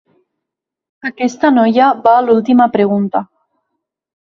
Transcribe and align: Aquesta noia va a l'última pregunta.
Aquesta 1.11 1.53
noia 1.59 1.93
va 2.09 2.17
a 2.23 2.27
l'última 2.31 2.71
pregunta. 2.81 3.27